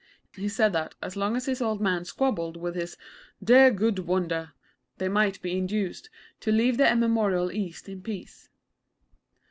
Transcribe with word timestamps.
He 0.35 0.49
said 0.49 0.73
that, 0.73 0.95
so 1.07 1.19
long 1.19 1.35
as 1.35 1.45
his 1.45 1.61
old 1.61 1.79
men 1.79 2.05
squabbled 2.05 2.57
with 2.57 2.73
his 2.73 2.97
'dear, 3.43 3.69
good 3.69 3.99
Wonder,' 3.99 4.51
they 4.97 5.07
might 5.09 5.39
be 5.43 5.55
induced 5.55 6.09
to 6.39 6.51
leave 6.51 6.77
the 6.77 6.91
Immemorial 6.91 7.51
East 7.51 7.87
in 7.87 8.01
peace. 8.01 8.49